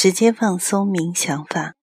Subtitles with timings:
[0.00, 1.74] 直接放松冥想法。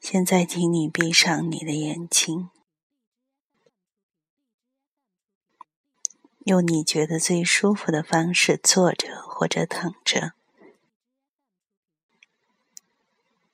[0.00, 2.50] 现在，请你闭上你的眼睛，
[6.40, 10.32] 用你觉得最舒服的方式坐着或者躺着，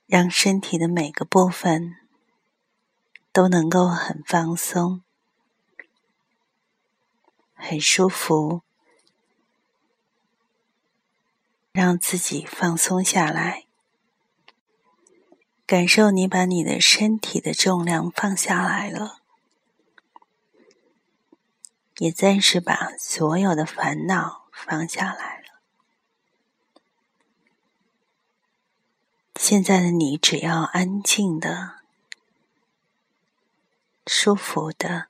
[0.06, 1.94] 让身体的每个部分
[3.32, 5.02] 都能够很放松、
[7.52, 8.62] 很舒服，
[11.74, 13.64] 让自己放松下来。
[15.66, 19.18] 感受你把你的身体的重量放下来了，
[21.98, 25.60] 也暂时把所有的烦恼放下来了。
[29.34, 31.80] 现在的你，只要安静的、
[34.06, 35.08] 舒服的、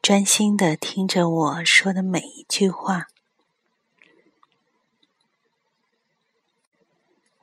[0.00, 3.08] 专心的听着我说的每一句话。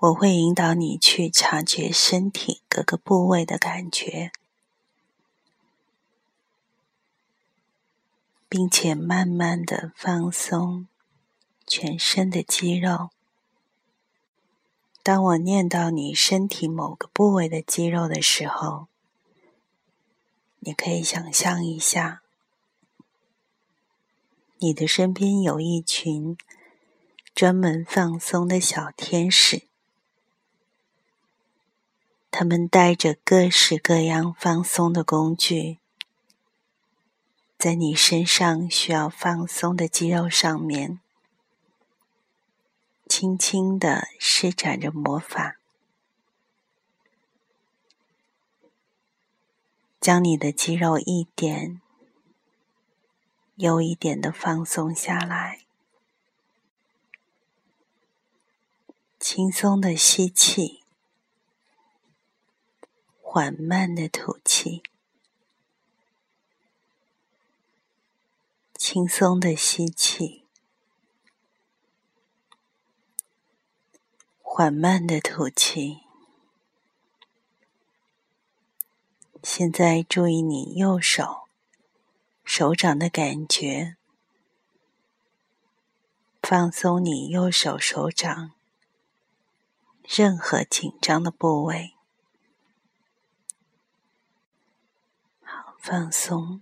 [0.02, 4.32] 我会引导你去察觉身体各个部位的感觉，
[8.50, 10.88] 并且慢慢的放松
[11.68, 13.12] 全身的肌肉。
[15.04, 18.88] 当我念到你身体某个部位的肌肉的时候，
[20.62, 22.24] 你可以想象一下，
[24.58, 26.36] 你的身边有一群
[27.36, 29.68] 专门放松的小天使。
[32.42, 35.78] 他们带着各式各样放松的工具，
[37.56, 41.00] 在你身上需要放松的肌肉上面，
[43.08, 45.58] 轻轻的施展着魔法，
[50.00, 51.80] 将你的肌肉一点
[53.54, 55.60] 又一点的放松下来，
[59.20, 60.81] 轻松的吸气。
[63.34, 64.84] 缓慢的吐气，
[68.76, 70.44] 轻松的吸气，
[74.42, 76.02] 缓慢的吐气。
[79.42, 81.48] 现在注意你右手
[82.44, 83.96] 手掌的感觉，
[86.42, 88.52] 放松你右手手掌
[90.04, 91.96] 任何紧张的部位。
[95.84, 96.62] 放松，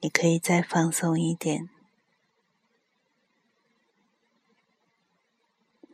[0.00, 1.70] 你可以再放松一点。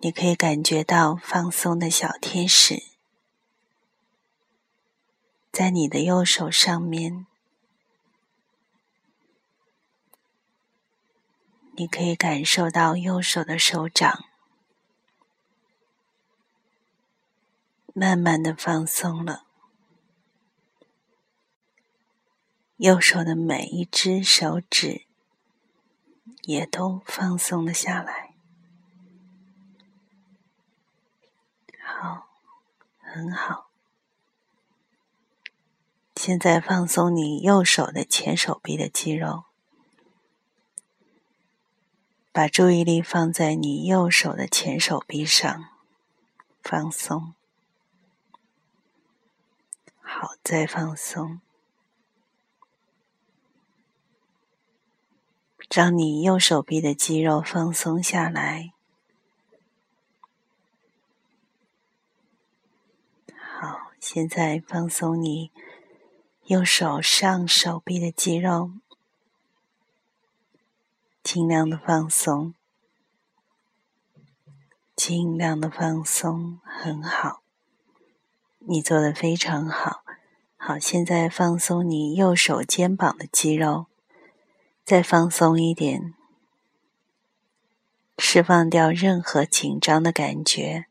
[0.00, 2.82] 你可以感觉到放松的小天使
[5.52, 7.28] 在你的右手上面，
[11.76, 14.24] 你可以感受到右手的手掌
[17.94, 19.47] 慢慢的放松了。
[22.78, 25.02] 右手的每一只手指
[26.42, 28.34] 也都放松了下来，
[31.82, 32.28] 好，
[33.00, 33.68] 很好。
[36.14, 39.46] 现在放松你右手的前手臂的肌肉，
[42.30, 45.64] 把注意力放在你右手的前手臂上，
[46.62, 47.34] 放松。
[50.00, 51.40] 好，再放松。
[55.70, 58.72] 让你右手臂的肌肉放松下来。
[63.36, 65.50] 好，现在放松你
[66.44, 68.70] 右手上手臂的肌肉，
[71.22, 72.54] 尽量的放松，
[74.96, 77.42] 尽量的放松，很好，
[78.60, 80.02] 你做的非常好。
[80.56, 83.86] 好，现在放松你右手肩膀的肌肉。
[84.88, 86.14] 再放松一点，
[88.16, 90.86] 释放掉任何紧张的感觉，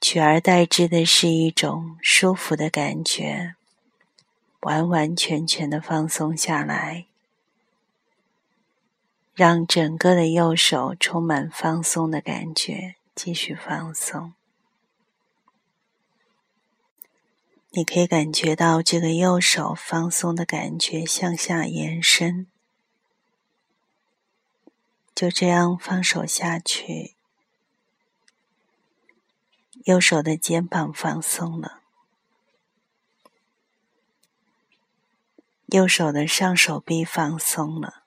[0.00, 3.54] 取而代之的是一种舒服的感觉，
[4.62, 7.06] 完完全全的放松下来，
[9.32, 14.32] 让整个的右手充满放松的感觉，继续放松。
[17.74, 22.46] 你可以感觉到这个右手放松的感觉向下延伸
[25.14, 27.14] 就这样放手下去
[29.84, 31.80] 右手的肩膀放松了
[35.68, 38.02] 右手的上手臂放松了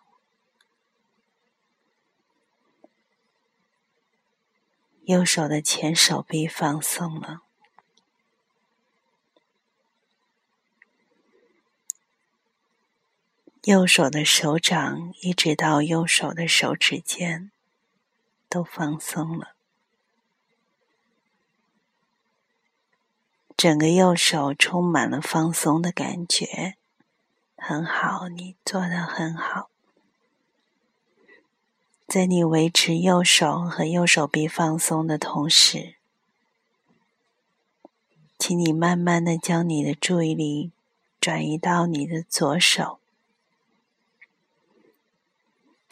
[5.06, 7.45] 右手的前手臂放松了。
[13.66, 17.50] 右手的手掌一直到右手的手指尖
[18.48, 19.56] 都放松了，
[23.58, 26.76] 整个右手充满了放松的感觉，
[27.58, 29.72] 很好，你做的很好。
[32.06, 35.96] 在你维持右手和右手臂放松的同时，
[38.38, 40.72] 请你慢慢的将你的注意力
[41.20, 43.00] 转移到你的左手，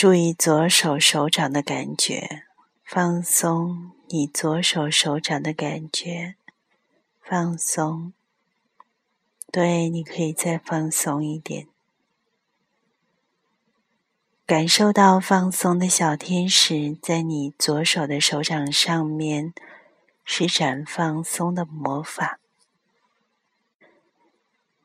[0.04, 2.44] 注意左手手掌的感觉，
[2.84, 6.36] 放松你左手手掌的感觉，
[7.22, 8.12] 放松。
[9.50, 11.70] 对，你可以再放松一点。
[14.46, 19.54] 感受到放松的小天使在你左手的手掌上面
[20.26, 22.42] 施展放松的魔法，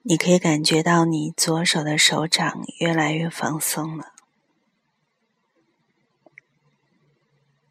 [0.02, 4.12] 你可以感觉到你左手的手掌越来越放松了，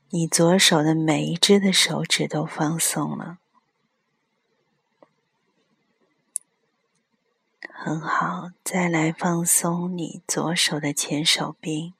[0.09, 3.39] 你左手的每一只的手指都放松了。
[7.69, 11.93] 很好，再来放松你左手的前手臂，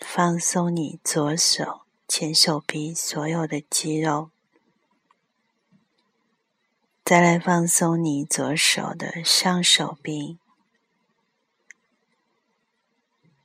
[0.00, 4.30] 放松你左手前手臂所有的肌肉，
[7.04, 10.38] 再来放松你左手的上手臂，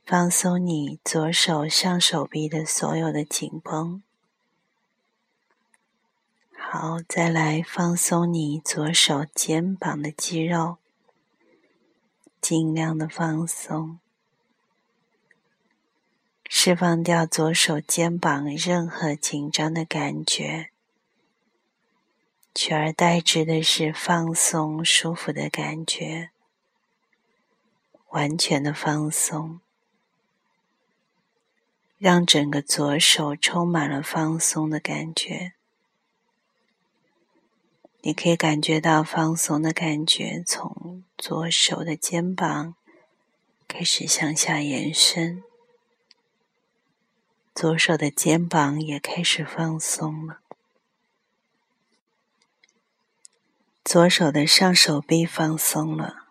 [0.09, 4.01] 放松你左手上手臂的所有的紧绷。
[6.57, 10.77] 好，再来放松你左手肩膀的肌肉，
[12.39, 13.99] 尽量的放松，
[16.47, 20.69] 释放掉左手肩膀任何紧张的感觉，
[22.55, 26.29] 取而代之的是放松、舒服的感觉，
[28.11, 29.59] 完全的放松，
[31.97, 35.53] 让整个左手充满了放松的感觉。
[38.01, 42.75] 你可以感觉到放松的感觉从左手的肩膀
[43.67, 45.43] 开始向下延伸，
[47.53, 50.39] 左手的肩膀也开始放松了，
[53.83, 56.26] 左手的上手臂放松了，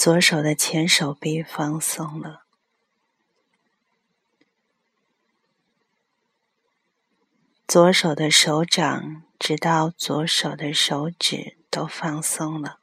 [0.00, 2.44] 左手的前手臂放松了。
[7.66, 12.78] 左手的手掌，直到左手的手指都放松了，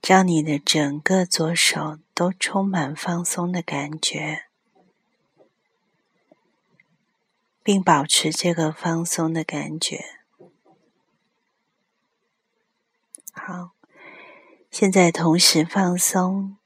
[0.00, 4.44] 让你的整个左手都充满放松的感觉，
[7.64, 10.19] 并保持这个放松的感觉。
[13.42, 13.70] 好，
[14.70, 16.58] 现在同时放松。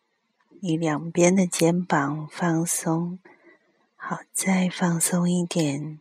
[0.58, 3.20] 你两边的肩膀放松，
[3.94, 6.00] 好，再放松一点。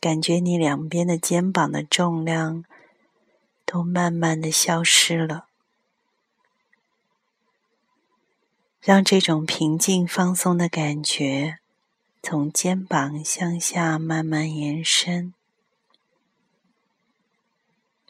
[0.00, 2.64] 感觉你两边的肩膀的重量
[3.66, 5.48] 都慢慢的消失了，
[8.80, 11.58] 让这种平静放松的感觉
[12.22, 15.34] 从肩膀向下慢慢延伸。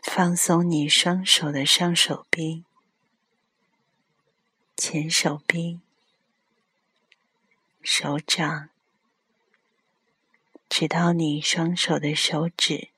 [0.08, 2.64] 放松你双手的上手臂。
[4.74, 5.80] 前手臂、
[7.82, 8.70] 手掌，
[10.70, 12.88] 直到你双手的手指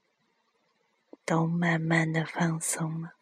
[1.25, 3.15] 都慢慢的放松了，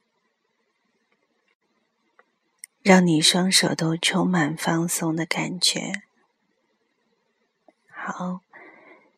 [2.83, 6.03] 让你双手都充满放松的感觉。
[7.89, 8.41] 好，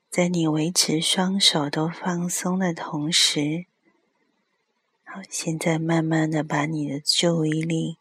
[0.09, 3.65] 在你维持双手都放松的同时，
[5.11, 7.99] 好，现在慢慢的把你的注意力。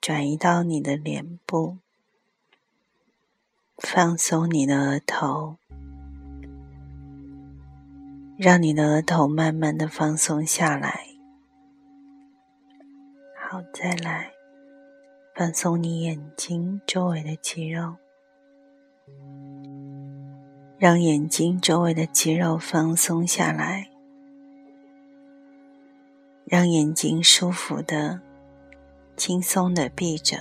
[0.00, 1.78] 转移到你的脸部，
[3.78, 5.56] 放松你的额头，
[8.36, 11.06] 让你的额头慢慢的放松下来。
[13.48, 14.30] 好，再来
[15.34, 17.96] 放松你眼睛周围的肌肉，
[20.76, 23.88] 让眼睛周围的肌肉放松下来，
[26.44, 28.20] 让眼睛舒服的。
[29.16, 30.36] 轻松的闭着，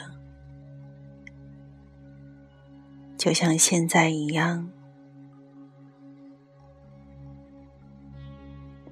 [3.16, 4.68] 就像现在一样，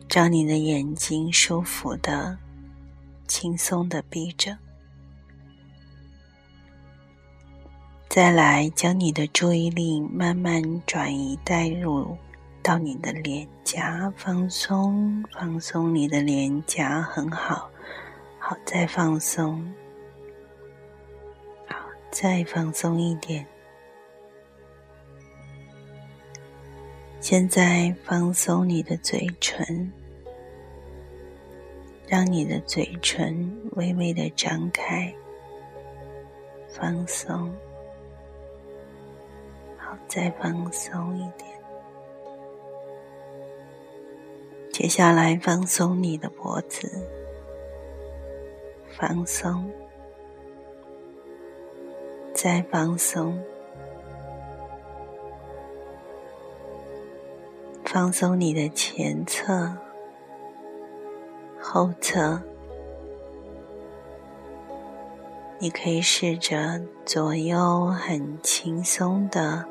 [0.08, 2.38] 让你的眼睛舒服的、
[3.28, 4.56] 轻松的闭着。
[8.08, 12.16] 再来，将你的注意力慢慢转移带入
[12.64, 17.70] 到你的脸颊，放松，放松你的脸颊，很好，
[18.38, 19.74] 好，再放松，
[21.68, 21.76] 好，
[22.12, 23.46] 再放松一点。
[27.20, 29.92] 现在放松你的嘴唇，
[32.08, 35.14] 让你的嘴唇微微的张开，
[36.70, 37.52] 放松。
[39.78, 41.51] 好再放松一点，
[44.72, 46.90] 接下来放松你的脖子，
[48.98, 49.70] 放松，
[52.34, 53.38] 再放松，
[57.86, 59.72] 放松你的前侧、
[61.60, 62.42] 后侧，
[65.60, 69.66] 你可以试着左右很轻松的。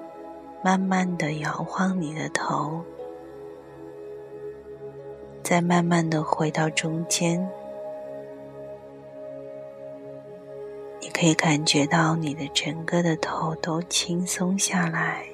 [0.63, 2.85] 慢慢的摇晃你的头，
[5.43, 7.41] 再慢慢的回到中间。
[11.01, 15.25] 你可以感觉到你的整个的头都轻松下来，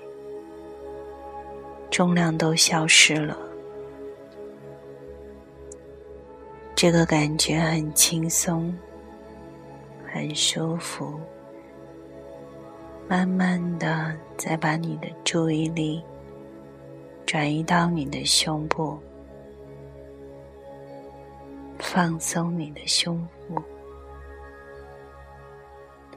[1.91, 3.37] 重量都消失了。
[6.75, 8.77] 这个感觉很轻松，
[10.13, 11.19] 很舒服。
[13.09, 16.03] 慢慢的，再把你的注意力
[17.25, 18.99] 转移到你的胸部，
[21.79, 23.17] 放松你的胸
[23.49, 23.63] 部，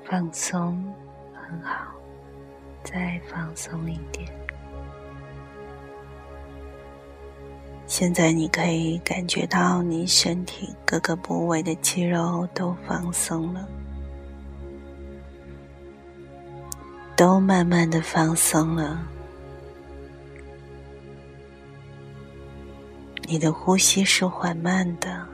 [0.04, 0.94] 放松，
[1.34, 1.94] 很好，
[2.84, 4.28] 再放松一点。
[7.86, 13.68] 现在你可以感觉到你身体各个部位的肌肉都放松了。
[17.16, 19.06] 都慢慢的放松了，
[23.28, 25.28] 你的呼吸是缓慢的，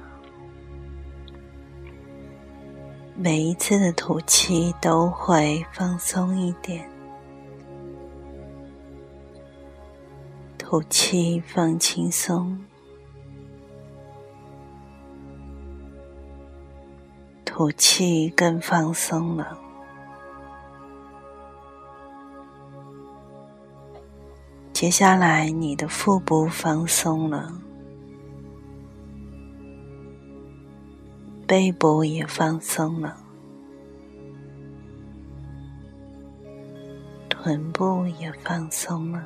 [3.25, 6.87] 每一次的吐气都会放松一点，
[10.59, 12.63] 吐气放轻松，
[17.43, 19.57] 吐气更放松了。
[24.71, 27.51] 接下来，你的腹部放松了，
[31.47, 33.15] 背部也放松了，
[37.29, 39.23] 臀部也放松了。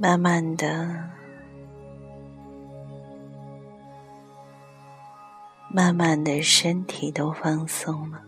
[0.00, 1.08] 慢慢的，
[5.70, 8.27] 慢慢的，身体都放松了。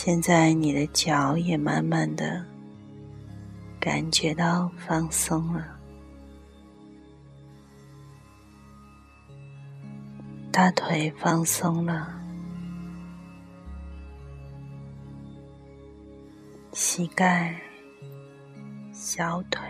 [0.00, 2.46] 现在你的脚也慢慢的
[3.80, 5.76] 感觉到放松了，
[10.52, 12.16] 大腿放松了，
[16.72, 17.60] 膝盖、
[18.92, 19.60] 小腿、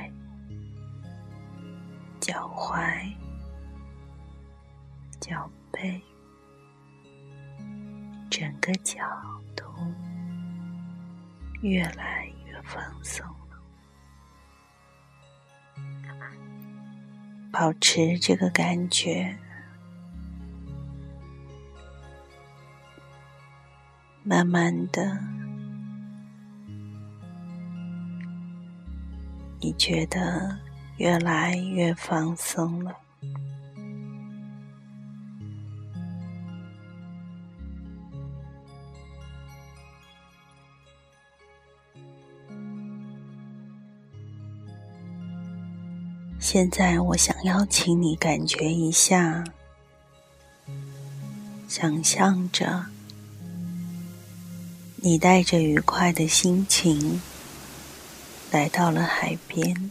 [2.21, 3.03] 脚踝、
[5.21, 5.99] 脚背，
[8.29, 9.03] 整个脚。
[11.61, 13.59] 越来越放松了，
[17.51, 19.37] 保持这个感觉，
[24.23, 25.19] 慢慢的，
[29.61, 30.57] 你觉得
[30.99, 32.97] 越来越放松了。
[46.41, 49.45] 现在，我想邀请你感觉一下，
[51.69, 52.87] 想象着
[54.97, 57.21] 你带着愉快的心情
[58.51, 59.91] 来到了海边，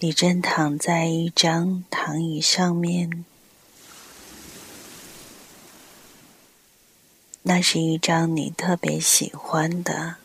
[0.00, 3.24] 你正躺在一张躺椅上面。
[7.48, 10.16] 那是一张你特别喜欢的，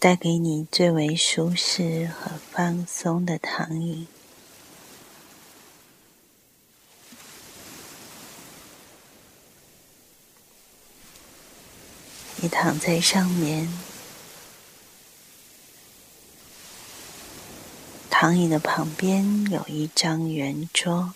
[0.00, 4.08] 带给你最为舒适和放松的躺椅。
[12.38, 13.68] 你躺在上面，
[18.10, 21.14] 躺椅的旁边有一张圆桌，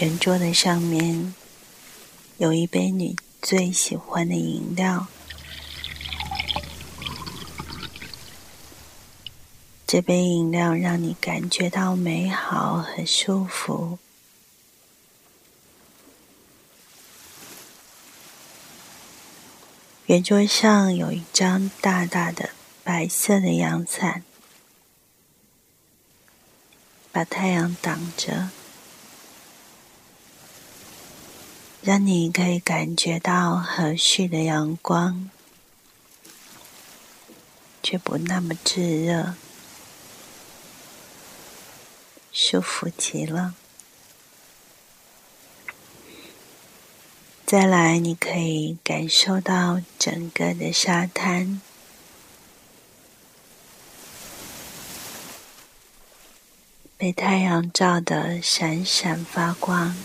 [0.00, 1.34] 圆桌的上面
[2.38, 5.06] 有一杯你最喜欢的饮料。
[9.86, 13.98] 这杯饮料让你感觉到美好和舒服。
[20.06, 22.48] 圆桌上有一张大大的
[22.82, 24.24] 白色的阳伞，
[27.12, 28.48] 把太阳挡着，
[31.82, 35.30] 让你可以感觉到和煦的阳光，
[37.82, 39.34] 却不那么炙热。
[42.32, 43.54] 舒服极了。
[47.46, 51.60] 再来，你可以感受到整个的沙滩
[56.96, 59.96] 被太阳照得闪闪发光，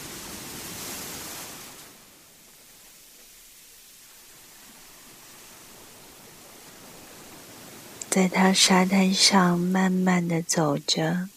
[8.15, 11.27] 在它沙滩上慢慢的走着。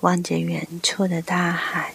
[0.00, 1.94] 望着远处的大海，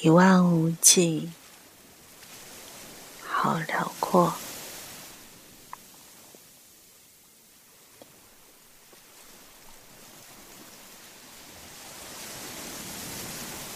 [0.00, 1.30] 一望无际，
[3.24, 4.34] 好辽阔。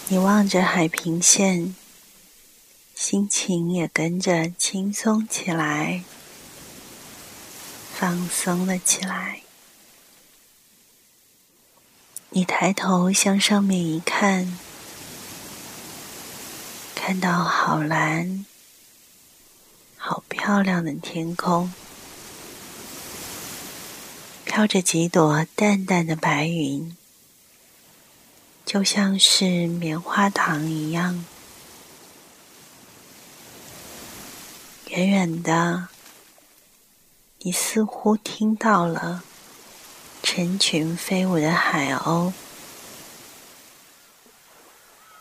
[0.09, 1.77] 你望着海平线，
[2.95, 6.05] 心情也跟着轻松起来，
[7.93, 9.43] 放松了起来。
[12.31, 14.57] 你抬头向上面一看，
[16.95, 18.47] 看到好蓝、
[19.97, 21.75] 好漂亮的天空，
[24.45, 26.97] 飘着几朵淡淡的白云，
[28.65, 31.25] 就像是棉花糖一样。
[34.97, 35.89] 远远的，
[37.41, 39.25] 你似乎听到了。
[40.23, 42.33] 成群飞舞的海鸥，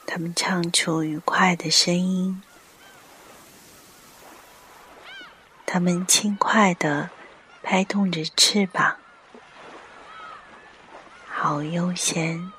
[0.06, 2.44] 它们唱出愉快的声音，
[5.66, 7.10] 它们轻快的
[7.64, 8.98] 拍动着翅膀，
[11.28, 12.52] 好悠闲，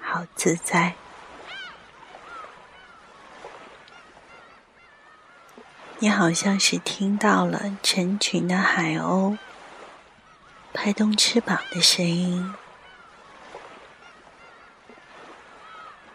[0.00, 0.96] 好自在。
[5.98, 9.38] 你好像是听到了成群的海鸥。
[10.74, 12.52] 拍动翅膀的声音，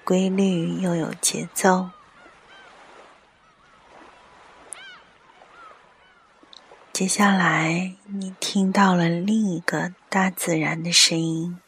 [0.03, 1.89] 规律又有节奏。
[6.93, 11.59] 接下来，你听到了另一个大自然的声音，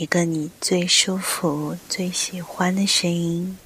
[0.00, 3.58] 一个你最舒服、最喜欢的声音。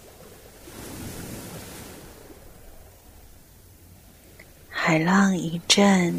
[4.69, 6.13] 海浪一阵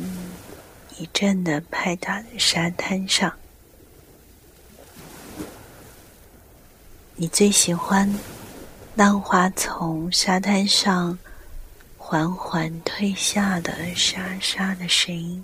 [0.97, 3.34] 一阵的拍打在沙滩上，
[7.15, 8.17] 你最喜欢
[8.95, 11.19] 浪花从沙滩上
[11.97, 15.43] 缓缓退下的沙沙的声音。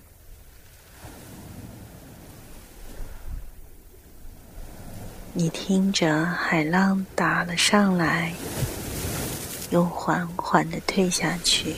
[5.34, 8.34] 你听着海浪打了上来，
[9.70, 11.74] 又缓缓的退下去。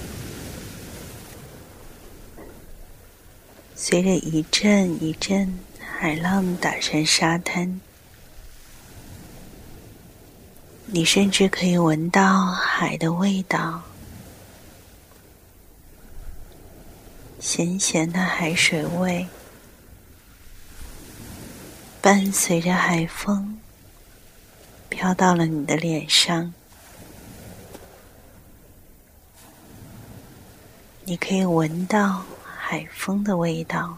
[3.76, 7.80] 随着一阵一阵海浪打上沙滩，
[10.88, 13.84] 你甚至可以闻到海的味道，
[17.40, 19.28] 咸咸的海水味，
[22.04, 23.58] 伴随着海风
[24.90, 26.54] 飘到了你的脸上，
[31.06, 32.26] 你可以闻到。
[32.66, 33.98] 海风的味道，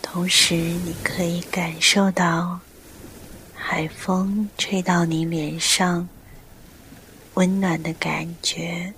[0.00, 2.60] 同时你可以感受到
[3.52, 6.08] 海风吹到你脸上
[7.34, 8.92] 温暖的感觉，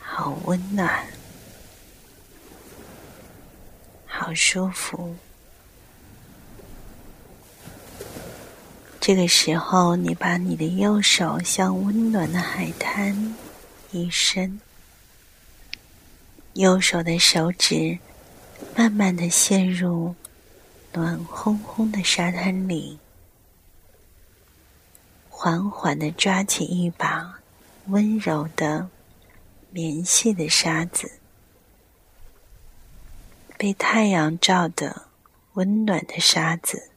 [0.00, 1.04] 好温暖，
[4.16, 5.16] 好舒服。
[9.00, 13.34] 这个时候，你把你的右手向温暖的海滩
[13.90, 14.60] 一伸，
[16.52, 17.98] 右手的手指
[18.76, 20.14] 慢慢的陷入
[20.92, 22.98] 暖烘烘的沙滩里，
[25.28, 27.40] 缓缓的抓起一把
[27.88, 28.88] 温柔的
[29.70, 31.10] 绵细的沙子，
[33.64, 35.08] 被太阳照的
[35.54, 36.90] 温暖的沙子。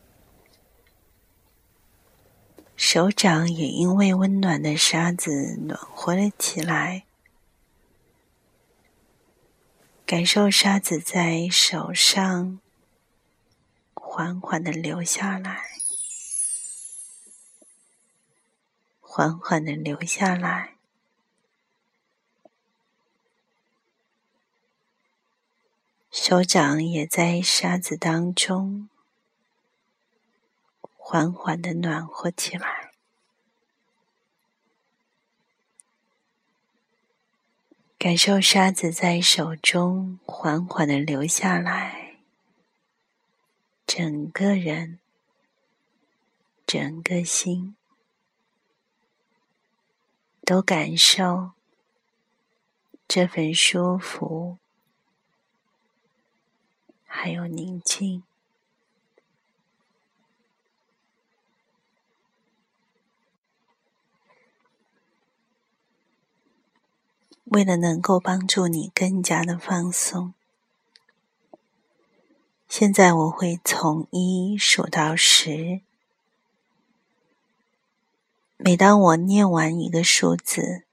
[2.75, 7.05] 手掌也因为温暖的沙子暖和了起来，
[10.05, 12.59] 感受沙子在手上
[13.93, 15.69] 缓缓的流下来，
[18.99, 20.75] 缓缓的流下来，
[26.19, 28.89] 手掌也在沙子当中。
[30.97, 32.91] 缓缓的暖和起来，
[37.99, 42.17] 感受沙子在手中缓缓的流下来，
[43.85, 44.99] 整个人、
[46.65, 47.77] 整个心
[50.43, 51.51] 都感受
[53.07, 54.57] 这份舒服，
[57.19, 58.21] 还有宁静。
[67.45, 70.35] 为了能够帮助你更加的放松，
[72.69, 75.81] 现在我会从一数到十。
[78.57, 80.83] 每当我念完一个数字，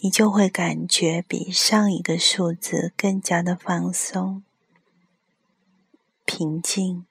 [0.00, 4.44] 你就会感觉比上一个数字更加的放松、
[6.24, 7.04] 平静。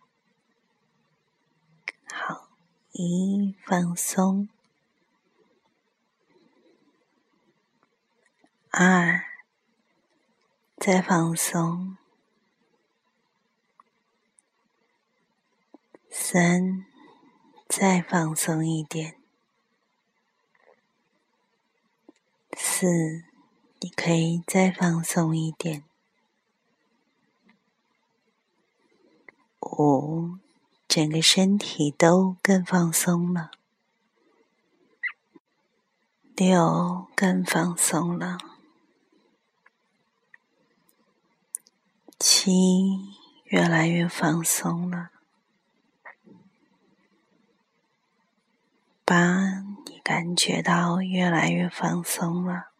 [2.05, 2.47] 好，
[2.93, 4.47] 一放松。
[8.69, 9.25] 二，
[10.77, 11.97] 再放松。
[16.09, 16.85] 三，
[17.67, 19.16] 再放松一点。
[22.59, 23.23] 四，
[23.79, 25.83] 你可以再放松一点。
[29.61, 30.39] 五，
[30.87, 33.51] 整个身体都更放松了。
[36.35, 38.39] 六，更放松了。
[42.17, 43.13] 七，
[43.45, 45.11] 越来越放松了。
[49.05, 49.63] 八，
[50.07, 52.71] 感觉到越来越放松了。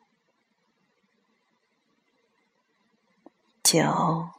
[3.62, 4.30] 九，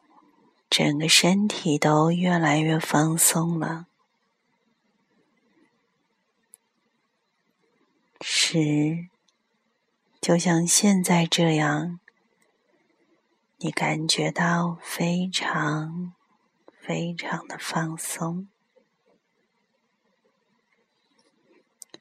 [0.71, 3.89] 整个身体都越来越放松了。
[8.23, 9.11] 十，
[10.19, 12.01] 就像现在这样。
[13.59, 16.15] 你感觉到非常、
[16.81, 18.49] 非常的放松。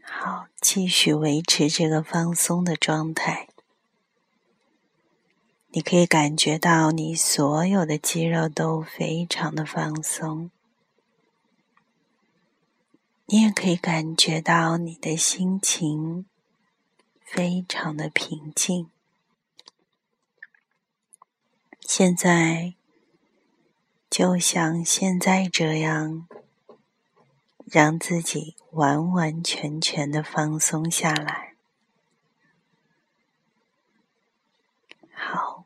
[0.10, 3.48] 好，继续维持这个放松的状态。
[5.70, 10.52] 你可以感觉到你所有的肌肉都非常的放松，
[13.28, 16.26] 你也可以感觉到你的心情
[17.24, 18.90] 非常的平静。
[21.80, 22.74] 现在，
[24.10, 26.28] 就像现在这样，
[27.70, 31.54] 让自己完完全全的放松下来。
[35.14, 35.66] 好，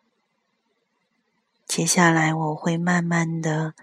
[1.68, 3.76] 接下来我会慢慢的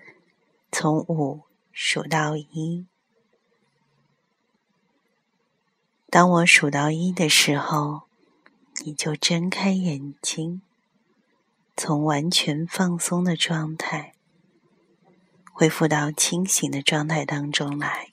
[0.72, 2.86] 从五数到一。
[6.10, 8.02] 当我数到一的时候，
[8.84, 10.62] 你就睁开眼睛。
[11.76, 14.14] 从完全放松的状态
[15.58, 18.12] 恢复到清醒的状态当中来。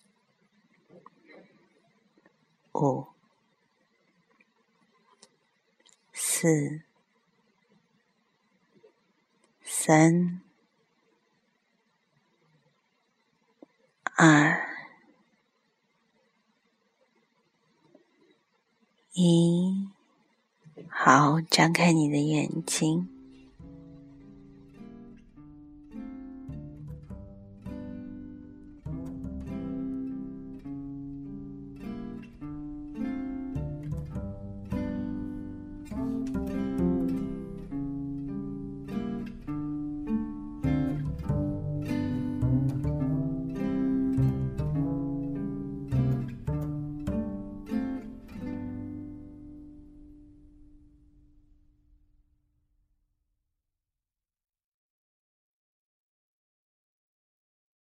[2.73, 3.05] 五、
[6.12, 6.81] 四、
[9.62, 10.41] 三、
[14.15, 14.67] 二、
[19.13, 19.88] 一，
[20.89, 23.14] 好，张开你的眼睛。